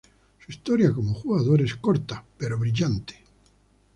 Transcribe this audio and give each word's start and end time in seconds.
Su 0.43 0.51
historia 0.51 0.91
como 0.91 1.13
jugador 1.13 1.61
es 1.61 1.75
corta, 1.75 2.25
pero 2.35 2.57
brillante. 2.57 3.21